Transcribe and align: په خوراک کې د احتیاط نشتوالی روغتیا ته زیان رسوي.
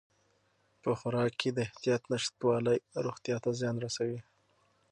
په 0.81 0.89
خوراک 0.99 1.31
کې 1.41 1.49
د 1.53 1.57
احتیاط 1.67 2.03
نشتوالی 2.11 2.77
روغتیا 3.05 3.37
ته 3.43 3.49
زیان 3.59 3.75
رسوي. 3.85 4.19